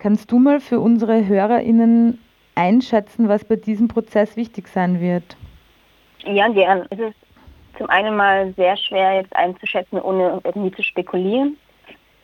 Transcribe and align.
Kannst 0.00 0.32
du 0.32 0.38
mal 0.38 0.60
für 0.60 0.80
unsere 0.80 1.26
HörerInnen 1.26 2.18
einschätzen, 2.54 3.28
was 3.28 3.44
bei 3.44 3.56
diesem 3.56 3.88
Prozess 3.88 4.34
wichtig 4.34 4.66
sein 4.68 4.98
wird? 4.98 5.36
Ja, 6.24 6.48
gern. 6.48 6.86
Es 6.88 6.98
ist 6.98 7.16
zum 7.76 7.90
einen 7.90 8.16
mal 8.16 8.54
sehr 8.54 8.78
schwer 8.78 9.16
jetzt 9.16 9.36
einzuschätzen, 9.36 10.00
ohne 10.00 10.40
irgendwie 10.42 10.72
zu 10.72 10.82
spekulieren. 10.82 11.58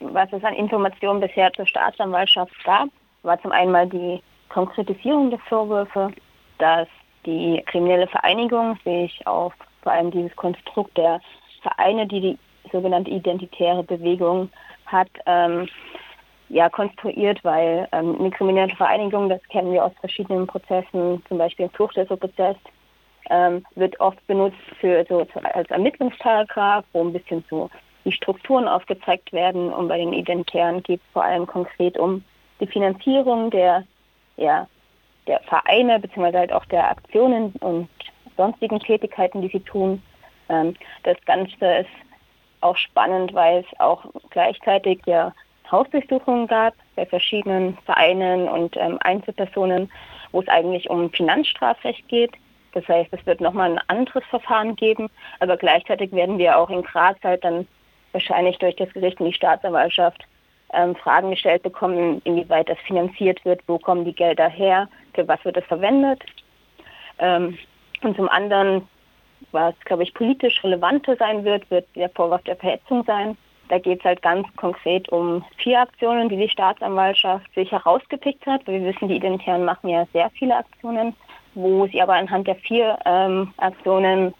Was 0.01 0.33
es 0.33 0.43
an 0.43 0.55
Informationen 0.55 1.21
bisher 1.21 1.53
zur 1.53 1.67
Staatsanwaltschaft 1.67 2.53
gab, 2.65 2.89
war 3.23 3.41
zum 3.43 3.53
einen 3.53 3.73
mal 3.73 3.87
die 3.87 4.23
Konkretisierung 4.49 5.29
der 5.29 5.39
Vorwürfe, 5.41 6.13
dass 6.57 6.89
die 7.27 7.63
kriminelle 7.67 8.07
Vereinigung 8.07 8.79
sich 8.85 9.27
auf 9.27 9.53
vor 9.83 9.93
allem 9.93 10.11
dieses 10.11 10.35
Konstrukt 10.37 10.97
der 10.97 11.21
Vereine, 11.61 12.07
die 12.07 12.21
die 12.21 12.39
sogenannte 12.73 13.11
identitäre 13.11 13.83
Bewegung 13.83 14.49
hat, 14.87 15.09
ähm, 15.27 15.69
ja, 16.49 16.69
konstruiert, 16.69 17.43
weil 17.45 17.89
ähm, 17.93 18.17
eine 18.19 18.31
kriminelle 18.31 18.75
Vereinigung, 18.77 19.29
das 19.29 19.43
kennen 19.49 19.73
wir 19.73 19.85
aus 19.85 19.93
verschiedenen 20.01 20.47
Prozessen, 20.47 21.23
zum 21.29 21.39
Beispiel 21.39 21.67
im 21.67 21.73
Fluchthilfeprozess, 21.73 22.57
ähm, 23.31 23.65
wird 23.75 23.99
oft 24.01 24.25
benutzt 24.27 24.57
für 24.81 25.05
so 25.09 25.27
als 25.53 25.71
Ermittlungsparagraf, 25.71 26.85
wo 26.93 27.03
ein 27.03 27.13
bisschen 27.13 27.45
so 27.51 27.69
die 28.05 28.13
Strukturen 28.13 28.69
aufgezeigt 28.69 29.33
werden. 29.33 29.73
Und 29.73 29.89
bei 29.89 29.99
den 29.99 30.13
Identitären 30.13 30.83
geht 30.85 31.01
es 31.01 31.13
vor 31.13 31.25
allem 31.25 31.47
konkret 31.47 31.99
um 31.99 32.23
die 32.61 32.67
Finanzierung 32.67 33.51
der, 33.51 33.85
ja, 34.37 34.69
der 35.27 35.41
Vereine 35.41 35.99
beziehungsweise 35.99 36.39
halt 36.39 36.53
auch 36.53 36.65
der 36.67 36.89
Aktionen 36.89 37.53
und 37.61 37.89
sonstigen 38.37 38.79
Tätigkeiten, 38.79 39.43
die 39.43 39.49
sie 39.49 39.61
tun. 39.61 40.01
Ähm, 40.49 40.77
das 41.03 41.17
Ganze 41.27 41.79
ist 41.79 41.91
auch 42.61 42.77
spannend, 42.77 43.35
weil 43.35 43.65
es 43.65 43.81
auch 43.81 44.05
gleichzeitig 44.31 45.01
ja 45.07 45.33
Hausdurchsuchungen 45.71 46.47
gab 46.47 46.75
bei 46.95 47.07
verschiedenen 47.07 47.77
Vereinen 47.85 48.49
und 48.49 48.77
ähm, 48.77 48.99
Einzelpersonen, 49.01 49.91
wo 50.33 50.41
es 50.41 50.49
eigentlich 50.49 50.89
um 50.91 51.11
Finanzstrafrecht 51.11 52.07
geht. 52.09 52.33
Das 52.73 52.87
heißt, 52.89 53.09
es 53.13 53.25
wird 53.27 53.41
nochmal 53.41 53.73
ein 53.73 53.81
anderes 53.89 54.25
Verfahren 54.29 54.77
geben, 54.77 55.09
aber 55.41 55.57
gleichzeitig 55.57 56.13
werden 56.13 56.39
wir 56.39 56.59
auch 56.59 56.69
in 56.69 56.83
Graz 56.83 57.17
halt 57.25 57.43
dann 57.45 57.67
wahrscheinlich 58.13 58.59
durch 58.59 58.77
das 58.77 58.93
Gericht 58.93 59.21
und 59.21 59.27
die 59.27 59.33
Staatsanwaltschaft 59.33 60.27
ähm, 60.73 60.95
Fragen 60.97 61.31
gestellt 61.31 61.63
bekommen, 61.63 62.21
inwieweit 62.25 62.69
das 62.69 62.79
finanziert 62.87 63.45
wird, 63.45 63.61
wo 63.67 63.79
kommen 63.79 64.05
die 64.05 64.15
Gelder 64.15 64.49
her, 64.49 64.89
für 65.15 65.27
was 65.27 65.45
wird 65.45 65.57
es 65.57 65.65
verwendet. 65.65 66.23
Ähm, 67.19 67.57
und 68.03 68.17
zum 68.17 68.29
anderen, 68.29 68.87
was, 69.53 69.75
glaube 69.85 70.03
ich, 70.03 70.13
politisch 70.13 70.63
relevanter 70.63 71.17
sein 71.17 71.45
wird, 71.45 71.71
wird 71.71 71.87
der 71.95 72.11
Vorwurf 72.11 72.43
der 72.43 72.57
Verhetzung 72.57 73.05
sein. 73.05 73.37
Da 73.69 73.79
geht 73.79 74.01
es 74.01 74.05
halt 74.05 74.23
ganz 74.23 74.47
konkret 74.57 75.09
um 75.09 75.45
vier 75.59 75.81
Aktionen, 75.81 76.29
die 76.29 76.37
die 76.37 76.49
Staatsanwaltschaft 76.49 77.53
sich 77.55 77.73
herausgepickt 77.73 78.47
hat. 78.47 78.67
Wir 78.67 78.83
wissen, 78.85 79.09
die 79.09 79.17
Identitären 79.17 79.65
machen 79.65 79.89
ja 79.89 80.07
sehr 80.13 80.31
viele 80.31 80.57
Aktionen, 80.57 81.15
wo 81.55 81.87
sie 81.87 82.01
aber 82.01 82.15
anhand 82.15 82.47
der 82.47 82.57
vier 82.57 82.99
ähm, 83.05 83.53
Aktionen 83.57 84.35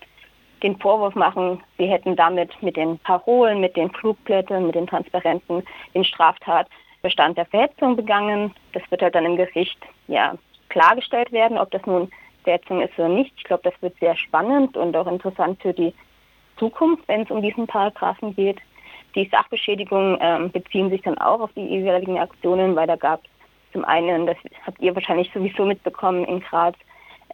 den 0.63 0.79
Vorwurf 0.79 1.15
machen, 1.15 1.63
sie 1.79 1.87
hätten 1.87 2.17
damit 2.17 2.51
mit 2.63 2.77
den 2.77 2.99
Parolen, 3.01 3.61
mit 3.61 3.77
den 3.77 3.91
Flugblättern, 3.91 4.67
mit 4.67 4.75
den 4.75 4.87
Transparenten 4.87 5.63
den 5.95 6.05
Straftatbestand 6.05 7.37
der 7.37 7.47
Verhetzung 7.47 7.97
begangen. 7.97 8.55
Das 8.73 8.83
wird 8.91 9.03
halt 9.03 9.15
dann 9.15 9.27
im 9.27 9.37
Gericht 9.37 9.79
ja 10.09 10.35
klargestellt 10.69 11.31
werden, 11.33 11.59
ob 11.59 11.71
das 11.71 11.85
nun 11.85 12.11
Verhetzung 12.45 12.81
ist 12.81 12.99
oder 12.99 13.09
nicht. 13.09 13.33
Ich 13.37 13.45
glaube, 13.45 13.63
das 13.65 13.75
wird 13.83 13.99
sehr 13.99 14.17
spannend 14.17 14.77
und 14.77 14.97
auch 14.97 15.07
interessant 15.07 15.61
für 15.61 15.73
die 15.73 15.93
Zukunft, 16.59 17.07
wenn 17.07 17.23
es 17.23 17.31
um 17.31 17.43
diesen 17.43 17.67
Paragraphen 17.67 18.35
geht. 18.35 18.59
Die 19.17 19.29
Sachbeschädigungen 19.33 20.19
ähm, 20.21 20.51
beziehen 20.53 20.91
sich 20.91 21.03
dann 21.03 21.19
auch 21.19 21.41
auf 21.41 21.51
die 21.55 21.67
jeweiligen 21.67 22.19
Aktionen, 22.19 22.77
weil 22.77 22.87
da 22.87 22.97
gab 22.97 23.25
es 23.25 23.31
zum 23.73 23.85
einen, 23.85 24.27
das 24.27 24.37
habt 24.67 24.81
ihr 24.81 24.95
wahrscheinlich 24.95 25.31
sowieso 25.33 25.65
mitbekommen 25.65 26.25
in 26.27 26.41
Graz, 26.41 26.77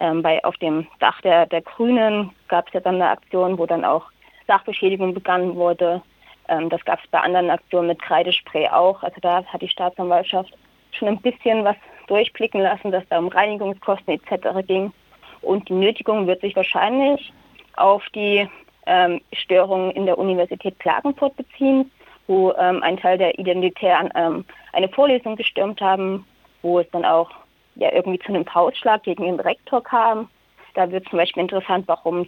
ähm, 0.00 0.22
bei, 0.22 0.42
auf 0.44 0.56
dem 0.58 0.86
Dach 1.00 1.20
der, 1.22 1.46
der 1.46 1.60
Grünen 1.60 2.30
gab 2.48 2.68
es 2.68 2.74
ja 2.74 2.80
dann 2.80 2.94
eine 2.96 3.10
Aktion, 3.10 3.58
wo 3.58 3.66
dann 3.66 3.84
auch 3.84 4.06
Sachbeschädigung 4.46 5.12
begangen 5.12 5.56
wurde. 5.56 6.02
Ähm, 6.48 6.68
das 6.70 6.84
gab 6.84 7.00
es 7.02 7.10
bei 7.10 7.20
anderen 7.20 7.50
Aktionen 7.50 7.88
mit 7.88 8.00
Kreidespray 8.00 8.68
auch. 8.68 9.02
Also 9.02 9.16
da 9.20 9.44
hat 9.44 9.60
die 9.60 9.68
Staatsanwaltschaft 9.68 10.52
schon 10.92 11.08
ein 11.08 11.20
bisschen 11.20 11.64
was 11.64 11.76
durchblicken 12.06 12.60
lassen, 12.60 12.90
dass 12.90 13.06
da 13.08 13.18
um 13.18 13.28
Reinigungskosten 13.28 14.14
etc. 14.14 14.66
ging. 14.66 14.92
Und 15.40 15.68
die 15.68 15.74
Nötigung 15.74 16.26
wird 16.26 16.40
sich 16.40 16.54
wahrscheinlich 16.54 17.32
auf 17.76 18.04
die 18.14 18.48
ähm, 18.86 19.20
Störungen 19.32 19.90
in 19.92 20.06
der 20.06 20.18
Universität 20.18 20.78
Klagenfurt 20.78 21.36
beziehen, 21.36 21.90
wo 22.26 22.52
ähm, 22.52 22.82
ein 22.82 22.96
Teil 22.96 23.18
der 23.18 23.38
Identitären 23.38 24.10
ähm, 24.14 24.44
eine 24.72 24.88
Vorlesung 24.88 25.36
gestürmt 25.36 25.80
haben, 25.80 26.26
wo 26.62 26.78
es 26.78 26.90
dann 26.90 27.04
auch 27.04 27.30
ja 27.74 27.92
irgendwie 27.92 28.18
zu 28.18 28.28
einem 28.28 28.44
Faustschlag 28.44 29.02
gegen 29.02 29.24
den 29.24 29.40
Rektor 29.40 29.82
kam. 29.82 30.28
Da 30.74 30.90
wird 30.90 31.08
zum 31.08 31.18
Beispiel 31.18 31.42
interessant, 31.42 31.86
warum 31.88 32.26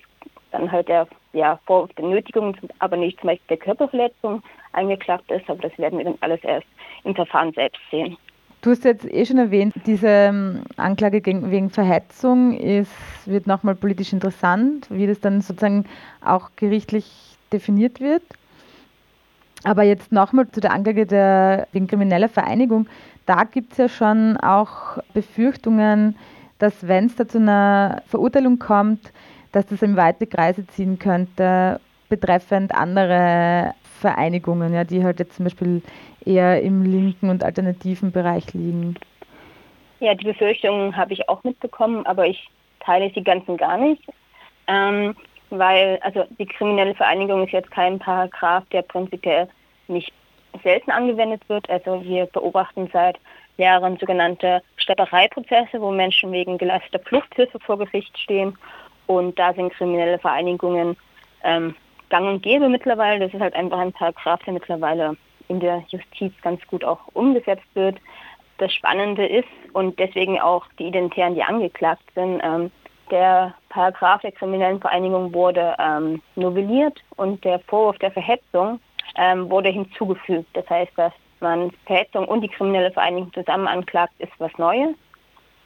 dann 0.52 0.70
halt 0.70 0.88
der 0.88 1.08
ja, 1.32 1.58
Vorwurf 1.66 1.92
der 1.94 2.04
Nötigung, 2.04 2.56
aber 2.78 2.96
nicht 2.96 3.18
zum 3.20 3.28
Beispiel 3.28 3.56
der 3.56 3.64
Körperverletzung 3.64 4.42
eingeklagt 4.72 5.30
ist. 5.30 5.48
Aber 5.48 5.60
das 5.60 5.76
werden 5.78 5.98
wir 5.98 6.04
dann 6.04 6.18
alles 6.20 6.42
erst 6.44 6.66
im 7.04 7.14
Verfahren 7.14 7.52
selbst 7.52 7.80
sehen. 7.90 8.16
Du 8.64 8.70
hast 8.70 8.82
jetzt 8.84 9.04
eh 9.04 9.26
schon 9.26 9.36
erwähnt, 9.36 9.74
diese 9.84 10.08
ähm, 10.08 10.62
Anklage 10.78 11.20
wegen 11.22 11.68
Verhetzung 11.68 12.58
ist, 12.58 12.90
wird 13.26 13.46
nochmal 13.46 13.74
politisch 13.74 14.14
interessant, 14.14 14.86
wie 14.88 15.06
das 15.06 15.20
dann 15.20 15.42
sozusagen 15.42 15.84
auch 16.24 16.48
gerichtlich 16.56 17.36
definiert 17.52 18.00
wird. 18.00 18.22
Aber 19.64 19.82
jetzt 19.82 20.12
nochmal 20.12 20.50
zu 20.50 20.62
der 20.62 20.72
Anklage 20.72 21.04
der, 21.04 21.68
wegen 21.72 21.88
krimineller 21.88 22.30
Vereinigung. 22.30 22.86
Da 23.26 23.44
gibt 23.44 23.72
es 23.72 23.76
ja 23.76 23.88
schon 23.90 24.38
auch 24.38 24.96
Befürchtungen, 25.12 26.16
dass 26.58 26.88
wenn 26.88 27.04
es 27.04 27.16
da 27.16 27.28
zu 27.28 27.36
einer 27.36 28.02
Verurteilung 28.06 28.58
kommt, 28.58 29.12
dass 29.52 29.66
das 29.66 29.82
in 29.82 29.94
weite 29.96 30.26
Kreise 30.26 30.66
ziehen 30.68 30.98
könnte, 30.98 31.80
betreffend 32.08 32.74
andere 32.74 33.74
Vereinigungen, 34.00 34.74
ja, 34.74 34.84
die 34.84 35.02
halt 35.02 35.18
jetzt 35.18 35.36
zum 35.36 35.44
Beispiel 35.44 35.82
eher 36.24 36.62
im 36.62 36.82
linken 36.84 37.30
und 37.30 37.42
alternativen 37.42 38.12
Bereich 38.12 38.52
liegen. 38.54 38.96
Ja, 40.00 40.14
die 40.14 40.24
Befürchtungen 40.24 40.96
habe 40.96 41.12
ich 41.12 41.28
auch 41.28 41.42
mitbekommen, 41.44 42.04
aber 42.06 42.26
ich 42.26 42.48
teile 42.80 43.10
sie 43.14 43.22
ganz 43.22 43.48
und 43.48 43.56
gar 43.56 43.78
nicht. 43.78 44.02
Ähm, 44.66 45.14
weil, 45.50 45.98
also 46.02 46.24
die 46.38 46.46
kriminelle 46.46 46.94
Vereinigung 46.94 47.44
ist 47.44 47.52
jetzt 47.52 47.70
kein 47.70 47.98
Paragraph, 47.98 48.64
der 48.72 48.82
prinzipiell 48.82 49.48
nicht 49.88 50.12
selten 50.62 50.90
angewendet 50.90 51.42
wird. 51.48 51.68
Also 51.70 52.02
wir 52.02 52.26
beobachten 52.26 52.88
seit 52.92 53.18
Jahren 53.56 53.96
sogenannte 53.98 54.62
Schleppereiprozesse, 54.76 55.80
wo 55.80 55.90
Menschen 55.90 56.32
wegen 56.32 56.58
geleisteter 56.58 57.04
Fluchthilfe 57.04 57.58
vor 57.60 57.78
Gericht 57.78 58.18
stehen. 58.18 58.56
Und 59.06 59.38
da 59.38 59.52
sind 59.52 59.72
kriminelle 59.72 60.18
Vereinigungen 60.18 60.96
ähm, 61.44 61.74
gang 62.14 62.28
und 62.28 62.42
gäbe 62.44 62.68
mittlerweile. 62.68 63.18
Das 63.18 63.34
ist 63.34 63.40
halt 63.40 63.56
einfach 63.56 63.78
ein 63.78 63.92
Paragraph, 63.92 64.40
der 64.44 64.52
mittlerweile 64.52 65.16
in 65.48 65.58
der 65.58 65.82
Justiz 65.88 66.32
ganz 66.42 66.64
gut 66.68 66.84
auch 66.84 67.00
umgesetzt 67.12 67.66
wird. 67.74 67.96
Das 68.58 68.72
Spannende 68.72 69.26
ist 69.26 69.48
und 69.72 69.98
deswegen 69.98 70.40
auch 70.40 70.64
die 70.78 70.86
Identitären, 70.86 71.34
die 71.34 71.42
angeklagt 71.42 72.04
sind, 72.14 72.40
ähm, 72.44 72.70
der 73.10 73.52
Paragraph 73.68 74.20
der 74.22 74.30
kriminellen 74.30 74.80
Vereinigung 74.80 75.34
wurde 75.34 75.74
ähm, 75.80 76.22
novelliert 76.36 77.00
und 77.16 77.44
der 77.44 77.58
Vorwurf 77.58 77.98
der 77.98 78.12
Verhetzung 78.12 78.78
ähm, 79.16 79.50
wurde 79.50 79.70
hinzugefügt. 79.70 80.48
Das 80.52 80.70
heißt, 80.70 80.92
dass 80.96 81.12
man 81.40 81.72
Verhetzung 81.84 82.28
und 82.28 82.42
die 82.42 82.48
kriminelle 82.48 82.92
Vereinigung 82.92 83.32
zusammen 83.32 83.66
anklagt, 83.66 84.14
ist 84.18 84.32
was 84.38 84.56
Neues. 84.56 84.94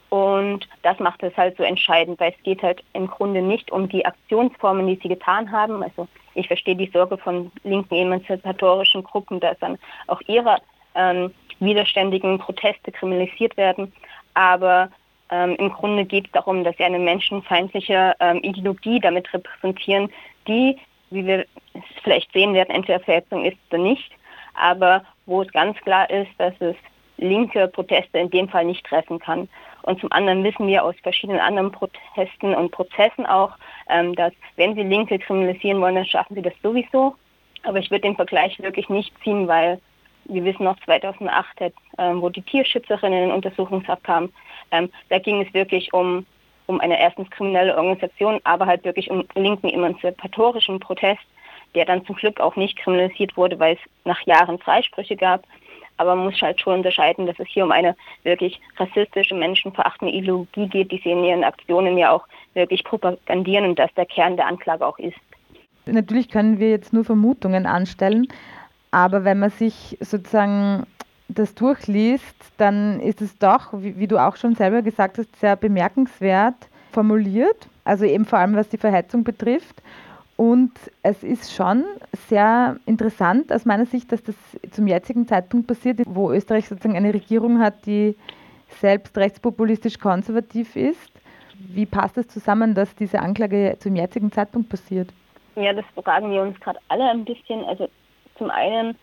Und 0.09 0.67
das 0.81 0.99
macht 0.99 1.21
es 1.21 1.35
halt 1.37 1.55
so 1.57 1.63
entscheidend, 1.63 2.19
weil 2.19 2.33
es 2.35 2.43
geht 2.43 2.63
halt 2.63 2.83
im 2.93 3.07
Grunde 3.07 3.41
nicht 3.41 3.71
um 3.71 3.87
die 3.87 4.05
Aktionsformen, 4.05 4.87
die 4.87 4.99
sie 5.01 5.09
getan 5.09 5.51
haben. 5.51 5.83
Also 5.83 6.07
ich 6.33 6.47
verstehe 6.47 6.75
die 6.75 6.89
Sorge 6.91 7.17
von 7.17 7.51
linken 7.63 7.95
emanzipatorischen 7.95 9.03
Gruppen, 9.03 9.39
dass 9.39 9.57
dann 9.59 9.77
auch 10.07 10.21
ihre 10.27 10.57
ähm, 10.95 11.31
widerständigen 11.59 12.39
Proteste 12.39 12.91
kriminalisiert 12.91 13.55
werden. 13.55 13.93
Aber 14.33 14.89
ähm, 15.31 15.55
im 15.57 15.69
Grunde 15.71 16.05
geht 16.05 16.25
es 16.25 16.31
darum, 16.31 16.63
dass 16.63 16.75
sie 16.77 16.83
eine 16.83 16.99
menschenfeindliche 16.99 18.15
ähm, 18.19 18.39
Ideologie 18.41 18.99
damit 18.99 19.31
repräsentieren, 19.33 20.09
die, 20.47 20.77
wie 21.11 21.25
wir 21.25 21.45
es 21.73 21.83
vielleicht 22.03 22.31
sehen 22.33 22.53
werden, 22.53 22.71
entweder 22.71 22.99
Verhetzung 22.99 23.45
ist 23.45 23.57
oder 23.69 23.79
nicht, 23.79 24.11
aber 24.55 25.03
wo 25.25 25.43
es 25.43 25.51
ganz 25.51 25.77
klar 25.81 26.09
ist, 26.09 26.31
dass 26.37 26.53
es 26.59 26.75
linke 27.17 27.67
Proteste 27.67 28.17
in 28.17 28.29
dem 28.29 28.49
Fall 28.49 28.65
nicht 28.65 28.85
treffen 28.85 29.19
kann. 29.19 29.47
Und 29.83 29.99
zum 29.99 30.11
anderen 30.11 30.43
wissen 30.43 30.67
wir 30.67 30.83
aus 30.83 30.95
verschiedenen 31.01 31.39
anderen 31.39 31.71
Protesten 31.71 32.53
und 32.53 32.71
Prozessen 32.71 33.25
auch, 33.25 33.51
ähm, 33.89 34.15
dass 34.15 34.33
wenn 34.55 34.75
sie 34.75 34.83
Linke 34.83 35.19
kriminalisieren 35.19 35.81
wollen, 35.81 35.95
dann 35.95 36.05
schaffen 36.05 36.35
sie 36.35 36.41
das 36.41 36.53
sowieso. 36.61 37.15
Aber 37.63 37.79
ich 37.79 37.91
würde 37.91 38.01
den 38.01 38.15
Vergleich 38.15 38.59
wirklich 38.59 38.89
nicht 38.89 39.13
ziehen, 39.23 39.47
weil 39.47 39.79
wir 40.25 40.43
wissen 40.43 40.63
noch 40.63 40.79
2008, 40.85 41.61
äh, 41.61 41.71
wo 41.97 42.29
die 42.29 42.41
Tierschützerinnen 42.41 43.25
in 43.25 43.31
Untersuchungshaft 43.31 44.03
kamen, 44.03 44.31
ähm, 44.71 44.89
da 45.09 45.19
ging 45.19 45.41
es 45.41 45.53
wirklich 45.53 45.91
um, 45.93 46.25
um 46.67 46.79
eine 46.79 46.99
erstens 46.99 47.29
kriminelle 47.31 47.75
Organisation, 47.75 48.39
aber 48.43 48.65
halt 48.65 48.83
wirklich 48.85 49.09
um 49.09 49.25
linken 49.35 49.69
emanzipatorischen 49.69 50.79
Protest, 50.79 51.21
der 51.75 51.85
dann 51.85 52.05
zum 52.05 52.15
Glück 52.15 52.39
auch 52.39 52.55
nicht 52.55 52.77
kriminalisiert 52.77 53.35
wurde, 53.37 53.59
weil 53.59 53.75
es 53.75 53.79
nach 54.05 54.21
Jahren 54.25 54.59
Freisprüche 54.59 55.15
gab. 55.15 55.43
Aber 55.99 56.15
man 56.15 56.25
muss 56.25 56.41
halt 56.41 56.59
schon 56.61 56.75
unterscheiden, 56.75 57.25
dass 57.27 57.37
es 57.39 57.47
hier 57.49 57.65
um 57.65 57.71
eine 57.71 57.95
wirklich 58.23 58.59
rassistische, 58.77 59.35
menschenverachtende 59.35 60.13
Ideologie 60.13 60.67
geht, 60.67 60.91
die 60.91 61.01
sie 61.03 61.11
in 61.11 61.23
ihren 61.23 61.43
Aktionen 61.43 61.97
ja 61.97 62.11
auch 62.11 62.25
wirklich 62.53 62.83
propagandieren 62.85 63.65
und 63.65 63.77
das 63.77 63.93
der 63.95 64.05
Kern 64.05 64.37
der 64.37 64.47
Anklage 64.47 64.85
auch 64.85 64.97
ist. 64.97 65.17
Natürlich 65.85 66.29
können 66.29 66.59
wir 66.59 66.69
jetzt 66.69 66.93
nur 66.93 67.03
Vermutungen 67.03 67.65
anstellen, 67.65 68.27
aber 68.91 69.25
wenn 69.25 69.39
man 69.39 69.49
sich 69.49 69.97
sozusagen 69.99 70.85
das 71.27 71.53
durchliest, 71.53 72.35
dann 72.57 73.01
ist 73.01 73.21
es 73.21 73.37
doch, 73.37 73.73
wie, 73.73 73.99
wie, 73.99 74.07
du 74.07 74.17
auch 74.17 74.37
schon 74.37 74.55
selber 74.55 74.81
gesagt 74.81 75.17
hast, 75.17 75.35
sehr 75.35 75.55
bemerkenswert 75.55 76.55
formuliert. 76.91 77.67
Also 77.83 78.05
eben 78.05 78.25
vor 78.25 78.39
allem, 78.39 78.55
was 78.55 78.69
die 78.69 78.77
Verheizung 78.77 79.23
betrifft. 79.23 79.81
Und 80.39 80.71
es 81.03 81.21
ist 81.21 81.53
schon 81.53 81.83
sehr 82.29 82.77
interessant 82.85 83.51
aus 83.51 83.65
meiner 83.65 83.85
Sicht, 83.85 84.09
dass 84.13 84.23
das 84.23 84.35
zum 84.71 84.87
jetzigen 84.87 85.27
Zeitpunkt 85.27 85.67
passiert, 85.67 85.99
wo 86.05 86.31
Österreich 86.31 86.69
sozusagen 86.69 86.95
eine 86.95 87.13
Regierung 87.13 87.59
hat, 87.59 87.85
die 87.85 88.15
selbst 88.69 89.17
rechtspopulistisch 89.17 89.99
konservativ 89.99 90.77
ist. 90.77 91.11
Wie 91.55 91.85
passt 91.85 92.17
es 92.17 92.29
zusammen, 92.29 92.73
dass 92.73 92.95
diese 92.95 93.19
Anklage 93.19 93.75
zum 93.79 93.97
jetzigen 93.97 94.31
Zeitpunkt 94.31 94.69
passiert? 94.69 95.09
Ja, 95.57 95.73
das 95.73 95.83
fragen 96.01 96.31
wir 96.31 96.41
uns 96.41 96.57
gerade 96.61 96.79
alle 96.87 97.09
ein 97.09 97.25
bisschen. 97.25 97.61
Also 97.65 97.89
zum 98.37 98.49
einen 98.49 98.95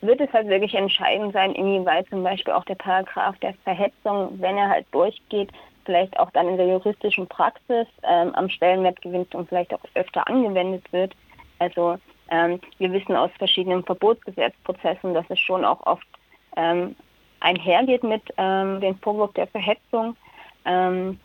wird 0.00 0.20
es 0.20 0.32
halt 0.32 0.46
wirklich 0.46 0.74
entscheidend 0.74 1.32
sein, 1.32 1.56
inwieweit 1.56 2.08
zum 2.08 2.22
Beispiel 2.22 2.54
auch 2.54 2.66
der 2.66 2.76
Paragraph 2.76 3.36
der 3.38 3.54
Verhetzung, 3.64 4.28
wenn 4.40 4.56
er 4.56 4.68
halt 4.68 4.86
durchgeht, 4.92 5.50
vielleicht 5.84 6.18
auch 6.18 6.30
dann 6.30 6.48
in 6.48 6.56
der 6.56 6.66
juristischen 6.66 7.26
Praxis 7.26 7.86
ähm, 8.02 8.34
am 8.34 8.48
Stellenwert 8.48 9.00
gewinnt 9.02 9.34
und 9.34 9.48
vielleicht 9.48 9.74
auch 9.74 9.80
öfter 9.94 10.26
angewendet 10.28 10.84
wird. 10.92 11.14
Also 11.58 11.98
ähm, 12.30 12.60
wir 12.78 12.92
wissen 12.92 13.16
aus 13.16 13.30
verschiedenen 13.38 13.84
Verbotsgesetzprozessen, 13.84 15.14
dass 15.14 15.26
es 15.28 15.38
schon 15.38 15.64
auch 15.64 15.86
oft 15.86 16.06
ähm, 16.56 16.96
einhergeht 17.40 18.02
mit 18.02 18.22
ähm, 18.36 18.80
dem 18.80 18.98
Vorwurf 18.98 19.32
der 19.34 19.46
Verhetzung. 19.48 20.16
Ähm, 20.64 21.18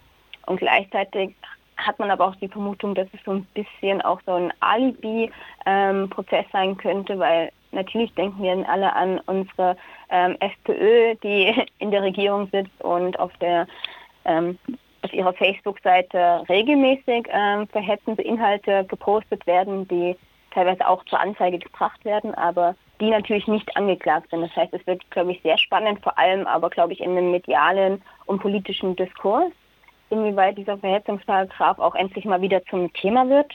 und 0.46 0.58
gleichzeitig 0.58 1.36
hat 1.78 1.98
man 2.00 2.12
aber 2.12 2.28
auch 2.28 2.36
die 2.36 2.48
Vermutung, 2.48 2.94
dass 2.96 3.08
es 3.14 3.20
so 3.24 3.32
ein 3.32 3.46
bisschen 3.54 4.02
auch 4.02 4.20
so 4.26 4.34
ein 4.34 4.54
Alibi-Prozess 4.60 6.46
ähm, 6.46 6.52
sein 6.52 6.78
könnte, 6.78 7.18
weil 7.18 7.52
natürlich 7.72 8.14
denken 8.16 8.44
wir 8.44 8.70
alle 8.70 8.94
an 8.96 9.20
unsere 9.28 9.78
ähm, 10.10 10.36
FPÖ, 10.40 11.16
die 11.24 11.56
in 11.80 11.92
der 11.92 12.04
Regierung 12.04 12.50
sitzt 12.52 12.82
und 12.84 13.18
auf 13.20 13.32
der 13.38 13.68
ähm, 14.30 14.58
auf 15.02 15.14
ihrer 15.14 15.34
Facebook-Seite 15.34 16.44
regelmäßig 16.50 17.28
ähm, 17.30 17.68
verhetzende 17.68 18.22
Inhalte 18.22 18.86
gepostet 18.86 19.46
werden, 19.48 19.88
die 19.88 20.16
teilweise 20.52 20.88
auch 20.88 21.04
zur 21.06 21.20
Anzeige 21.20 21.60
gebracht 21.60 22.04
werden, 22.06 22.34
aber 22.36 22.76
die 23.00 23.10
natürlich 23.10 23.48
nicht 23.48 23.76
angeklagt 23.78 24.30
sind. 24.30 24.42
Das 24.42 24.56
heißt, 24.56 24.74
es 24.74 24.86
wird, 24.86 25.10
glaube 25.12 25.32
ich, 25.32 25.42
sehr 25.42 25.58
spannend, 25.58 26.02
vor 26.04 26.18
allem 26.18 26.48
aber, 26.48 26.70
glaube 26.70 26.94
ich, 26.94 27.00
in 27.00 27.16
dem 27.16 27.32
medialen 27.32 28.02
und 28.26 28.42
politischen 28.42 28.96
Diskurs, 28.96 29.52
inwieweit 30.10 30.58
dieser 30.58 30.78
Verhetzungsparagraf 30.78 31.80
auch 31.80 31.96
endlich 31.96 32.26
mal 32.26 32.42
wieder 32.42 32.64
zum 32.66 32.92
Thema 32.94 33.30
wird. 33.30 33.54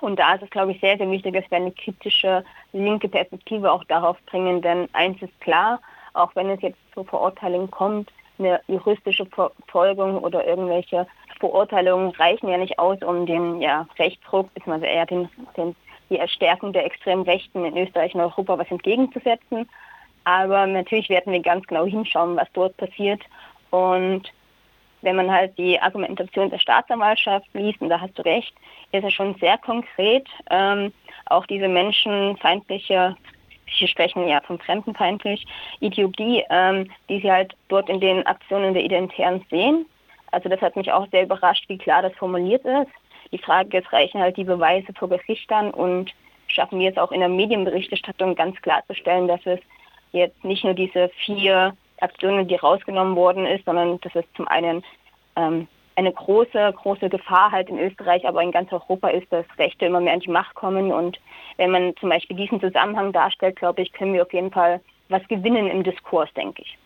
Und 0.00 0.18
da 0.18 0.34
ist 0.34 0.42
es, 0.42 0.50
glaube 0.50 0.72
ich, 0.72 0.80
sehr, 0.80 0.96
sehr 0.96 1.10
wichtig, 1.10 1.34
dass 1.34 1.50
wir 1.50 1.58
eine 1.58 1.72
kritische 1.72 2.44
linke 2.72 3.08
Perspektive 3.08 3.70
auch 3.70 3.84
darauf 3.84 4.16
bringen, 4.26 4.62
denn 4.62 4.88
eins 4.92 5.20
ist 5.20 5.40
klar, 5.40 5.80
auch 6.14 6.34
wenn 6.34 6.48
es 6.50 6.62
jetzt 6.62 6.78
zur 6.94 7.04
Verurteilung 7.04 7.70
kommt, 7.70 8.10
eine 8.38 8.60
juristische 8.68 9.26
Verfolgung 9.26 10.18
oder 10.18 10.46
irgendwelche 10.46 11.06
Verurteilungen 11.40 12.10
reichen 12.10 12.48
ja 12.48 12.58
nicht 12.58 12.78
aus, 12.78 12.98
um 13.02 13.26
den 13.26 13.60
ja, 13.60 13.86
Rechtsruck, 13.98 14.52
beziehungsweise 14.54 14.86
eher 14.86 15.06
den, 15.06 15.28
den, 15.56 15.76
die 16.10 16.18
Erstärkung 16.18 16.72
der 16.72 16.86
extremen 16.86 17.22
Rechten 17.22 17.64
in 17.64 17.76
Österreich 17.76 18.14
und 18.14 18.20
Europa 18.20 18.58
was 18.58 18.70
entgegenzusetzen. 18.70 19.68
Aber 20.24 20.66
natürlich 20.66 21.08
werden 21.08 21.32
wir 21.32 21.40
ganz 21.40 21.66
genau 21.66 21.84
hinschauen, 21.84 22.36
was 22.36 22.48
dort 22.52 22.76
passiert. 22.76 23.22
Und 23.70 24.32
wenn 25.02 25.16
man 25.16 25.30
halt 25.30 25.56
die 25.58 25.80
Argumentation 25.80 26.50
der 26.50 26.58
Staatsanwaltschaft 26.58 27.46
liest, 27.52 27.80
und 27.80 27.90
da 27.90 28.00
hast 28.00 28.18
du 28.18 28.22
recht, 28.22 28.54
ist 28.92 29.04
es 29.04 29.12
schon 29.12 29.34
sehr 29.36 29.58
konkret, 29.58 30.26
ähm, 30.50 30.92
auch 31.26 31.46
diese 31.46 31.68
menschenfeindliche 31.68 33.16
Sie 33.78 33.88
sprechen 33.88 34.28
ja 34.28 34.40
von 34.42 34.58
fremdenfeindlich 34.58 35.46
Ideologie, 35.80 36.44
ähm, 36.50 36.90
die 37.08 37.20
sie 37.20 37.30
halt 37.30 37.54
dort 37.68 37.88
in 37.88 38.00
den 38.00 38.26
Aktionen 38.26 38.74
der 38.74 38.84
Identitären 38.84 39.44
sehen. 39.50 39.86
Also 40.30 40.48
das 40.48 40.60
hat 40.60 40.76
mich 40.76 40.92
auch 40.92 41.06
sehr 41.10 41.24
überrascht, 41.24 41.68
wie 41.68 41.78
klar 41.78 42.02
das 42.02 42.14
formuliert 42.14 42.64
ist. 42.64 42.90
Die 43.32 43.38
Frage 43.38 43.78
ist, 43.78 43.92
reichen 43.92 44.20
halt 44.20 44.36
die 44.36 44.44
Beweise 44.44 44.92
vor 44.94 45.08
Gerichtern 45.08 45.70
und 45.70 46.12
schaffen 46.48 46.78
wir 46.78 46.90
es 46.90 46.96
auch 46.96 47.12
in 47.12 47.20
der 47.20 47.28
Medienberichterstattung 47.28 48.34
ganz 48.34 48.60
klarzustellen, 48.62 49.28
dass 49.28 49.44
es 49.44 49.60
jetzt 50.12 50.44
nicht 50.44 50.64
nur 50.64 50.74
diese 50.74 51.10
vier 51.24 51.76
Aktionen, 52.00 52.46
die 52.46 52.54
rausgenommen 52.54 53.16
worden 53.16 53.46
ist, 53.46 53.64
sondern 53.64 54.00
dass 54.00 54.14
es 54.14 54.24
zum 54.36 54.46
einen 54.48 54.84
ähm, 55.36 55.66
eine 55.96 56.12
große, 56.12 56.74
große 56.76 57.08
Gefahr 57.08 57.50
halt 57.50 57.68
in 57.68 57.78
Österreich, 57.78 58.26
aber 58.26 58.42
in 58.42 58.52
ganz 58.52 58.72
Europa 58.72 59.08
ist, 59.08 59.32
dass 59.32 59.46
Rechte 59.58 59.86
immer 59.86 60.00
mehr 60.00 60.12
an 60.12 60.20
die 60.20 60.30
Macht 60.30 60.54
kommen. 60.54 60.92
Und 60.92 61.18
wenn 61.56 61.70
man 61.70 61.96
zum 61.96 62.10
Beispiel 62.10 62.36
diesen 62.36 62.60
Zusammenhang 62.60 63.12
darstellt, 63.12 63.56
glaube 63.56 63.82
ich, 63.82 63.92
können 63.92 64.12
wir 64.12 64.22
auf 64.22 64.32
jeden 64.32 64.52
Fall 64.52 64.80
was 65.08 65.26
gewinnen 65.28 65.68
im 65.68 65.82
Diskurs, 65.82 66.32
denke 66.34 66.62
ich. 66.62 66.78